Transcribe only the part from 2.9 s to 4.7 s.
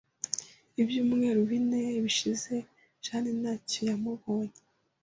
Jane ntacyo yamubonye.